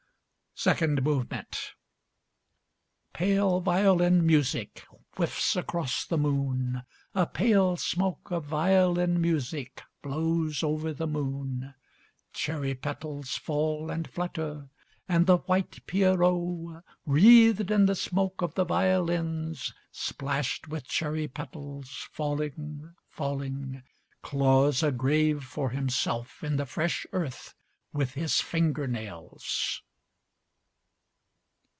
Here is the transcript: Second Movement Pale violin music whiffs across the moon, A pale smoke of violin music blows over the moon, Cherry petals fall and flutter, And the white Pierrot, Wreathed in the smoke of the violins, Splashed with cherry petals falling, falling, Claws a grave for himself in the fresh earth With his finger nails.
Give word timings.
Second 0.53 1.01
Movement 1.01 1.73
Pale 3.13 3.61
violin 3.61 4.23
music 4.27 4.85
whiffs 5.15 5.55
across 5.55 6.05
the 6.05 6.19
moon, 6.19 6.83
A 7.15 7.25
pale 7.25 7.77
smoke 7.77 8.31
of 8.31 8.45
violin 8.45 9.19
music 9.19 9.81
blows 10.03 10.61
over 10.61 10.93
the 10.93 11.07
moon, 11.07 11.73
Cherry 12.33 12.75
petals 12.75 13.35
fall 13.37 13.89
and 13.89 14.07
flutter, 14.07 14.69
And 15.09 15.25
the 15.25 15.37
white 15.37 15.83
Pierrot, 15.87 16.83
Wreathed 17.07 17.71
in 17.71 17.87
the 17.87 17.95
smoke 17.95 18.43
of 18.43 18.53
the 18.53 18.65
violins, 18.65 19.73
Splashed 19.91 20.67
with 20.67 20.83
cherry 20.83 21.27
petals 21.27 22.07
falling, 22.11 22.93
falling, 23.07 23.81
Claws 24.21 24.83
a 24.83 24.91
grave 24.91 25.43
for 25.43 25.71
himself 25.71 26.43
in 26.43 26.57
the 26.57 26.67
fresh 26.67 27.07
earth 27.13 27.55
With 27.93 28.13
his 28.13 28.41
finger 28.41 28.85
nails. 28.85 29.81